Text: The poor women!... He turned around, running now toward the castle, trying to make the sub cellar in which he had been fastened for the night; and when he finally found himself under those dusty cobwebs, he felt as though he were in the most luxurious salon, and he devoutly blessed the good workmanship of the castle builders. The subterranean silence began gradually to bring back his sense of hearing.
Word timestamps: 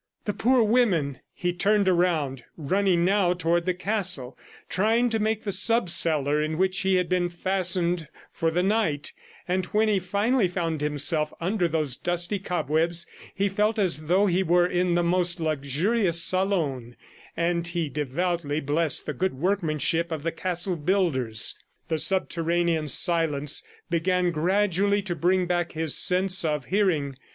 The 0.25 0.33
poor 0.33 0.63
women!... 0.63 1.19
He 1.31 1.53
turned 1.53 1.87
around, 1.87 2.43
running 2.57 3.05
now 3.05 3.33
toward 3.33 3.67
the 3.67 3.75
castle, 3.75 4.35
trying 4.67 5.11
to 5.11 5.19
make 5.19 5.43
the 5.43 5.51
sub 5.51 5.89
cellar 5.89 6.41
in 6.41 6.57
which 6.57 6.79
he 6.79 6.95
had 6.95 7.07
been 7.07 7.29
fastened 7.29 8.07
for 8.33 8.49
the 8.49 8.63
night; 8.63 9.13
and 9.47 9.67
when 9.67 9.87
he 9.89 9.99
finally 9.99 10.47
found 10.47 10.81
himself 10.81 11.31
under 11.39 11.67
those 11.67 11.95
dusty 11.95 12.39
cobwebs, 12.39 13.05
he 13.35 13.47
felt 13.47 13.77
as 13.77 14.07
though 14.07 14.25
he 14.25 14.41
were 14.41 14.65
in 14.65 14.95
the 14.95 15.03
most 15.03 15.39
luxurious 15.39 16.19
salon, 16.23 16.95
and 17.37 17.67
he 17.67 17.87
devoutly 17.87 18.59
blessed 18.59 19.05
the 19.05 19.13
good 19.13 19.35
workmanship 19.35 20.11
of 20.11 20.23
the 20.23 20.31
castle 20.31 20.77
builders. 20.77 21.55
The 21.89 21.99
subterranean 21.99 22.87
silence 22.87 23.61
began 23.91 24.31
gradually 24.31 25.03
to 25.03 25.15
bring 25.15 25.45
back 25.45 25.73
his 25.73 25.95
sense 25.95 26.43
of 26.43 26.65
hearing. 26.65 27.17